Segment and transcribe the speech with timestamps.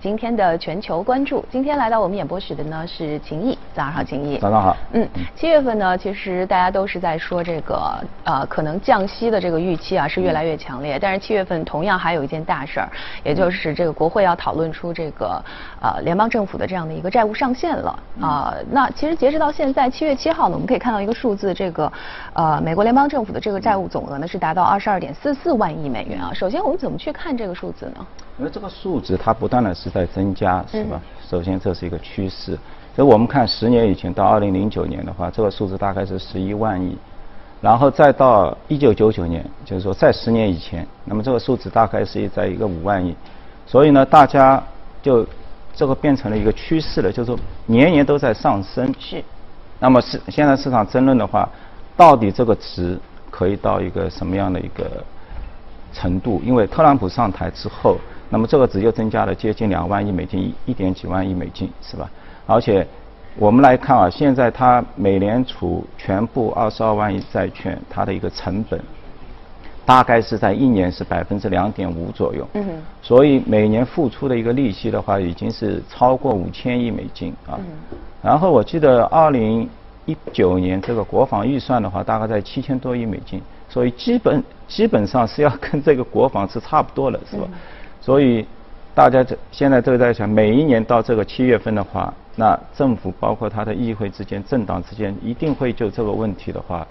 [0.00, 4.38] 今天的全球关注，今天来到我们演播室的呢是秦毅，早上好，秦毅。
[4.38, 4.76] 早上好。
[4.92, 10.98] 嗯，七月份呢，其实大家都是在说这个呃，可能降息的这个预期啊是越来越强烈。
[11.00, 12.88] 但是七月份同样还有一件大事儿，
[13.24, 15.42] 也就是这个国会要讨论出这个
[15.80, 18.54] 呃联邦政府的这样的一个债务上限了啊。
[18.70, 21.92] 那其实截止到现在七月七号呢，我们可以看到一个数字，这个
[22.34, 26.30] 呃美国联邦政府的这个债务总额呢是达到二十二点四四万亿美元啊。
[26.32, 28.06] 首先我们怎么去看这个数字呢？
[28.38, 31.00] 因为这个数值它不断的是在增加，是吧？
[31.28, 32.58] 首先这是一个趋势。
[32.94, 36.96] 所以我们看十年以前到二零零九年的话，这个数字大概是十一万亿，
[37.60, 43.14] 然后再到一九九九年，就是说在十年以前，那么这个数字大概是在一个五万亿。
[43.66, 44.62] 所以呢，大家
[45.02, 45.26] 就
[45.74, 48.92] 这个变成了一个趋势了，就是说年年都在上升。
[48.98, 49.22] 是。
[49.78, 51.48] 那么市现在市场争论的话，
[51.96, 52.98] 到底这个值
[53.30, 55.04] 可以到一个什么样的一个
[55.92, 56.42] 程度？
[56.44, 57.98] 因为特朗普上台之后。
[58.32, 62.10] 那么这个值又增加了接近两万亿美金，一一点几万亿美金，是吧？
[62.46, 62.86] 而且
[63.36, 68.80] 我们来看啊，现在它美联储全部二十二万亿债券，它的一个成本
[69.84, 72.48] 大概是在一年是百分之两点五左右。
[72.54, 72.64] 嗯。
[73.02, 77.58] 所以每年付出的一个利息的话，已经是超过五千亿美金啊。
[77.58, 77.66] 嗯。
[78.22, 79.68] 然后我记得二零
[80.06, 87.46] 一九年这个国防预算的话，大概在七千多亿美金，所以基本基本上是要跟这个国防是差不多了，是吧？
[88.02, 88.44] 所以，
[88.96, 96.84] 大家这现在都在想，每一年到这个七月份的话，那政府包括它的议会之间、政党之间，一定会就这个问题的话，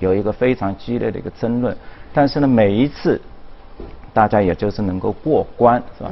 [0.00, 1.74] 有一个非常激烈的一个争论。
[2.12, 3.18] 但是呢，每一次，
[4.12, 6.10] 大家也就是能够过关，是吧？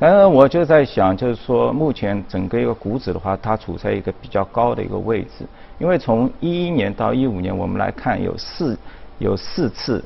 [0.00, 5.44] 但是我就在想，就是说，目前整个一个股指的话，它处在一个比较高的一个位置，
[5.78, 8.78] 因为从一一年到一五年，我们来看有四
[9.18, 10.02] 有四次。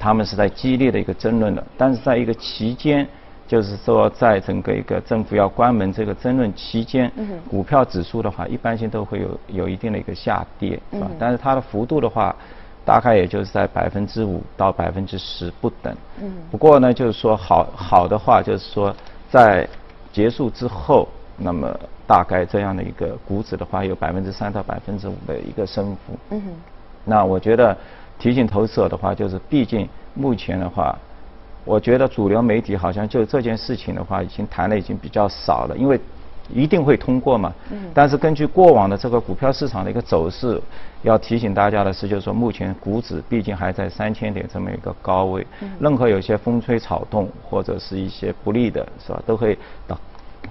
[0.00, 3.06] 他们是在激烈的一个争论的，但是在一个期间，
[3.46, 7.12] 就是说在整个一个政府要关门这个争论期间，
[7.50, 11.06] 股票指数的话，一般性都会有有一定的一个下跌，是吧？
[11.18, 12.34] 但是它的幅度的话，
[12.82, 15.94] 大概也就是在百分之五到百分之十不等。
[16.22, 16.32] 嗯。
[16.50, 18.96] 不过呢，就是说好好的话，就是说
[19.28, 19.68] 在
[20.10, 26.18] 结束之后，那么大概这样的一个股指的话，有百分之三到百分之五的一个升幅。
[26.30, 26.40] 嗯。
[27.04, 27.76] 那我觉得。
[28.20, 30.96] 提醒投资者的话，就是毕竟目前的话，
[31.64, 35.98] 我觉得主流媒体好像就这件事情的话，已经谈的已经比较少了，因为
[36.52, 37.52] 一定会通过嘛。
[37.70, 37.90] 嗯。
[37.94, 40.60] 但是根据过往的这个股票市场的一个走势，
[41.02, 45.46] 要提醒大家的是，就是说目前股指毕竟还在三千点这么一个高位，
[45.78, 49.98] 任何有些风吹草动或者是一些不利的，是吧，都会导。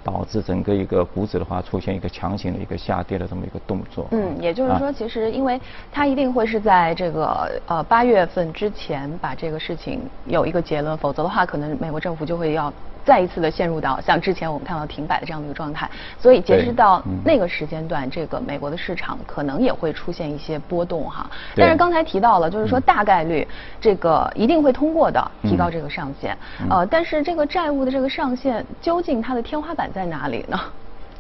[0.04, 4.08] 导致整个一个股指的话出现一个强行的一个下跌的这么一个动作。
[4.12, 5.60] 嗯，也就是说，其实因为
[5.92, 12.72] 它一定会是在这个呃八月份之前把这个事情有一个结论，否则的话，可能美国政府就会要。
[13.06, 15.90] 再一次的陷入到像之前我们看到停摆的这样的一个状态，
[16.20, 21.30] 所以截止到那个时间段，这个美国的市场可能也会出现一些波动哈。
[21.56, 23.48] 但是刚才提到了，就是说大概率
[23.82, 26.38] 这个一定会通过的，提高这个上限。
[26.70, 30.60] 呃，但是这个债务的这个上限究竟它的天花板在哪里呢？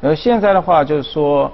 [0.01, 1.51] 呃，现在的话就是说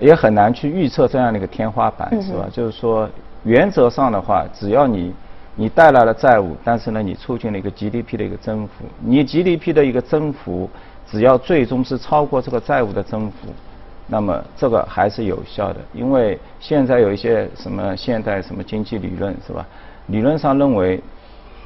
[0.00, 2.46] 也很难去预测这样的一个天花板，是吧？
[2.50, 3.08] 就是说
[3.44, 5.14] 原则上的话，只要你。
[5.60, 8.84] 你带来了债务，但是呢，你促进了一个 GDP 的一个增幅。
[9.00, 10.70] 你 GDP 的一个增幅，
[11.10, 13.48] 只要最终是超过这个债务的增幅，
[14.06, 15.80] 那么这个还是有效的。
[15.92, 19.66] 因为现在有一些什么现代什么经济理论是吧？
[20.06, 21.02] 理论上认为，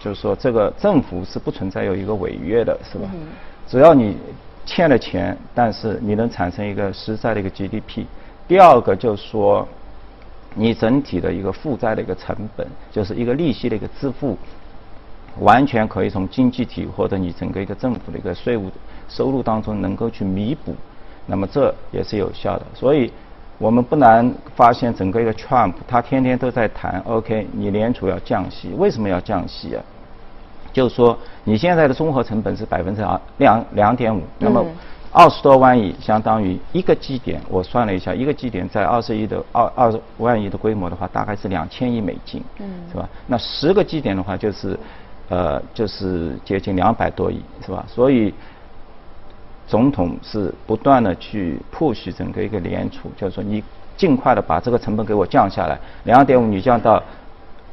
[0.01, 3.11] 就是说这个政府是不存在有一个违约的，是吧？
[3.69, 4.17] 只要你
[4.65, 8.07] 欠了钱，但是你能产生一个实在的一个 GDP。
[8.49, 9.69] 第二个就是说。
[10.55, 14.37] 你整体的一个负债的一个成本，就是一个利息的一个支付，
[15.41, 18.71] 完全可以从经济体或者你整个一个政府的一个税务
[19.09, 20.75] 收入当中能够去弥补，
[21.27, 22.67] 那么这也是有效的。
[22.75, 23.12] 所以
[23.59, 29.83] 我们不难发现，整个一个 Trump 他天天都在谈，OK，你联储要降息，为什么要降息啊？
[30.73, 34.65] 就是说你现在的综合成本是百分之二两两点五，那么。
[35.12, 43.06] 二十多万亿相当于一个基点，我算了一下，一个基点在二十亿的二二十万亿的规模的话，大概是两千亿美金，嗯是吧？
[43.26, 44.79] 那十个基点的话，就是
[45.29, 47.85] 呃，就是接近两百多亿，是吧？
[47.87, 48.32] 所以
[49.67, 53.62] 总统是不断的去 push 整个一个联储，就是说你
[53.99, 57.03] 尽快的把这个成本给我降下来，两点五你降到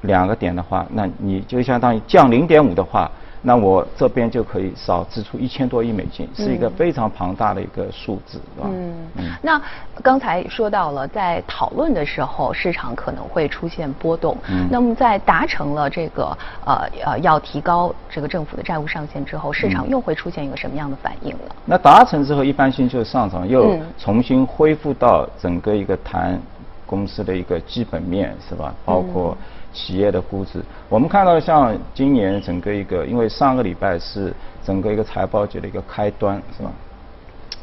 [0.02, 3.10] 两个点的话，那你就相当于降零点五的话。
[3.42, 8.68] 那我这边就可以少支出一千多亿美金，是一个非常庞大的一个数字，是吧？
[8.70, 9.62] 嗯，那
[10.04, 14.36] 刚才说到了，在讨论的时候，市场可能会出现波动。
[14.50, 21.56] 嗯，那么在达成了这个呃呃要提高这个政府的债务上限之后，市场又会出现一个什么样的反应呢？
[21.66, 26.38] 那达成之后，一般性就上涨，又重新恢复到整个一个谈
[26.86, 28.74] 公司的一个基本面，是吧？
[28.84, 29.38] 包括。
[29.72, 34.34] 企业的估值，我们看到像今年整个一个，因为上个礼拜是
[34.64, 36.72] 整个一个财报季的一个开端，是吧？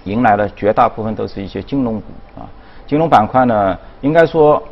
[0.04, 2.06] 迎来了绝大部分都是一些金融股
[2.38, 2.46] 啊，
[2.86, 4.62] 金融板块呢，应该说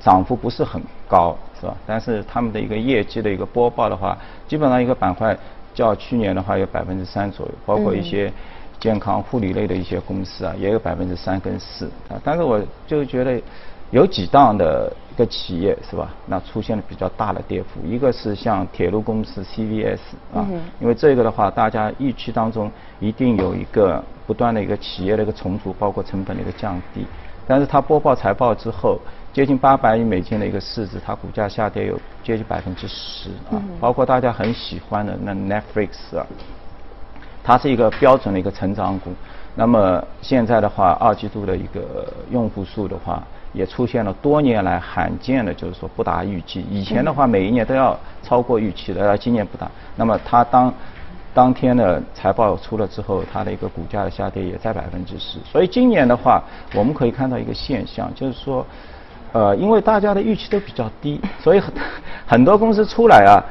[0.00, 1.76] 涨幅不是很高，是吧？
[1.86, 5.36] 但是他们的一个业绩的一个播报的话，基本上一个板块
[5.72, 8.32] 较去年的话有百分之三左右，包括一些
[8.80, 12.20] 健康护理类的一些公司啊，也有百分之三跟四啊。
[12.24, 13.40] 但是我就觉得。
[13.92, 16.10] 有几档的个企业是吧？
[16.26, 19.98] 那出现了比较大的跌幅，一个是像铁路公司 CVS
[20.34, 20.46] 啊，
[20.80, 22.70] 因为这个的话，大家预期当中
[23.00, 27.06] 一定有一个不断的一个企业的一个重组，包括成本的一个降低。
[27.46, 29.00] 但是它播报财报之后，
[29.32, 33.62] 接近八百亿美金的一个市值，它股价下跌有接近百分之十啊。
[33.80, 36.26] 包括大家很喜欢的那 Netflix 啊，
[37.44, 39.12] 它是一个标准的一个成长股。
[39.56, 43.20] 那么现在的话，二季度的一个用户数的话。
[43.52, 46.62] 也出现了多年来罕见的，就是说不达预期。
[46.70, 49.66] 以前的话，每一年都要超过预期的，而今年不达。
[49.94, 50.70] 那么它当
[51.32, 55.38] 当天的财报出了之后，它的一个股价的下跌也在百分之十。
[55.50, 56.42] 所以今年的话，
[56.74, 58.66] 我们可以看到一个现象，就是说，
[59.32, 61.72] 呃，因为大家的预期都比较低，所以很
[62.28, 63.42] 很多公司出来啊，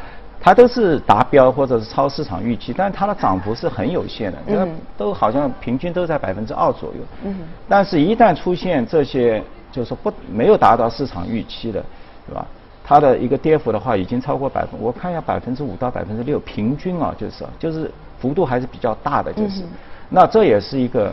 [0.45, 6.99] 它都是达标或者是超市场预期，但是它的涨幅是很有限的，嗯，都好像平均都在百分之二左右。
[7.25, 7.35] 嗯，
[7.67, 9.43] 但是一旦出现这些。
[9.71, 11.83] 就是说不没有达到市场预期的，
[12.25, 12.47] 对吧？
[12.81, 19.63] 它的一个跌幅的话，已经超过百分，我看一下百分之五到百分之六，平均啊，就是就是幅度还是比较大的，就是。
[20.07, 21.11] 那这也是一个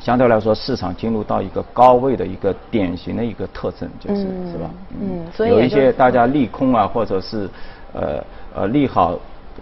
[0.00, 4.70] 相对来说市场进入到一个高位的一个典型的一个特征，就是是吧？
[4.98, 7.46] 嗯，所以有一些大家利空啊，或者是
[7.92, 8.24] 呃
[8.54, 9.18] 呃利好。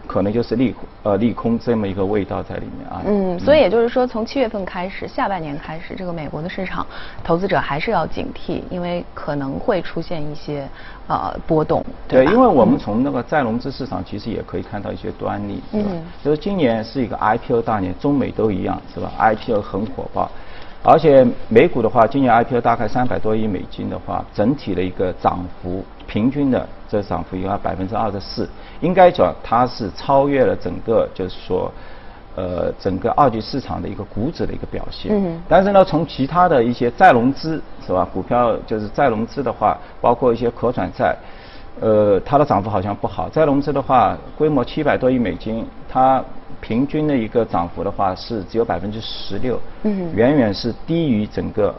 [0.06, 0.74] 可能就是利
[1.04, 3.00] 呃利空这么一个味道在里面啊。
[3.06, 6.86] 嗯，所以也就是说，从七月份开始，下半年开始，这个美国的市场
[7.24, 10.68] 投资者还是要警惕，因为可能会出现一些
[11.08, 11.82] 呃波动。
[12.06, 15.88] 对，因为我们从那个再融资市场其实也可以看到一些端倪，是吧？
[16.22, 20.30] 就是今年是一个 IPO 大年，中美都一样，是吧？IPO 很火爆，
[20.82, 25.82] 而且美股的话，今年 IPO 大概三百多亿美金的话，整体的一个涨幅。
[26.06, 28.48] 平均的这涨幅有百分之二十四，
[28.80, 31.70] 应该讲它是超越了整个就是说，
[32.36, 35.10] 呃，整个二级市场的一个股指的一个表现。
[35.12, 35.42] 嗯。
[35.48, 38.06] 但是呢，从其他的一些再融资是吧？
[38.12, 41.16] 股票就是再融资的话，包括一些可转债，
[41.80, 43.28] 呃，它的涨幅好像不好。
[43.28, 46.22] 再融资的话，规模七百多亿美金，它
[46.60, 49.60] 平均的一个涨幅的话是只有百分之十六。
[49.82, 50.14] 嗯。
[50.14, 51.74] 远远是低于整个。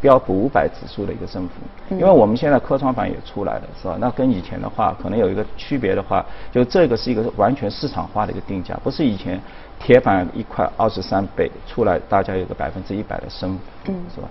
[0.00, 3.96] 标普五百指数的一个升幅，因为我们现在科创板也出来了，是吧？
[3.98, 9.40] 那跟以前的话，可能有一个区别的话，就这个是一个完全市场化的一个定价，不是以前
[9.78, 14.28] 铁板一块二十三倍出来，大家有个百分之一百的升幅，是吧？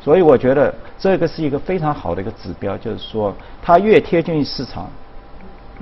[0.00, 4.88] 所以我觉得这个是一个非常好的一个指标，就是说它越贴近市场，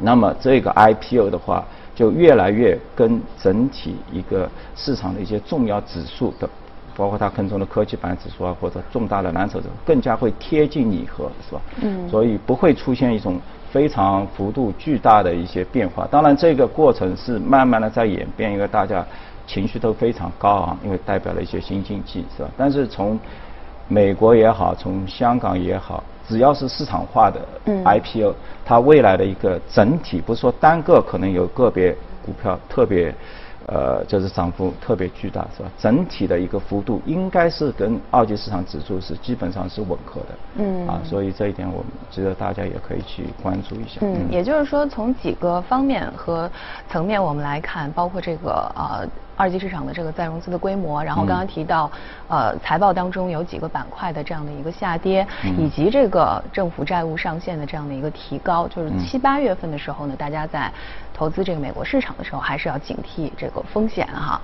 [0.01, 6.49] 那么这个 IPO 的话就越来越跟整体一个市场的一些重要指数的。
[6.97, 11.61] 包括它跟踪的科技板指数啊，或者重大的蓝筹者，更加会贴近拟合，是吧？
[11.83, 12.09] 嗯。
[12.09, 13.39] 所以不会出现一种
[13.71, 16.09] 非常幅度巨大的一些变化。
[16.11, 19.05] 当然，这个过程是慢慢的在演变，因为大家
[19.47, 22.49] 情绪都非常高昂，因为代表了一些新经济，是吧？
[22.57, 23.19] 但是从
[23.89, 28.35] 美国也好，从香港也好，只要是市场化的 IPO，
[28.65, 33.15] 它未来的一个整体，不是说单个可能有个别股票特别。
[33.69, 35.71] 呃，就是涨幅特别巨大，是吧？
[35.77, 40.39] 整体的一个幅度应该是跟二级市场指数是基本上是吻合的。
[40.59, 40.87] 嗯。
[40.87, 43.99] 啊，所以这一点我们值得大家也可以去关注一下。
[44.03, 46.49] 嗯，也就是说，从几个方面和
[46.89, 51.91] 层面我们来看，包括这个呃二级市场的这个再融资的规模，然后刚刚提到
[52.29, 55.27] 呃财报当中有几个板块的这样的一个下跌，
[55.59, 60.73] 以及这个政府债务上限的这样的一个提高，就是七八月份的时候呢，大家在
[61.13, 64.41] 投资这个美国市场的时候，还是要警惕这个风险哈。